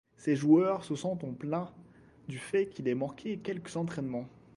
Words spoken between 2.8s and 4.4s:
ait manqué quelques entraînements.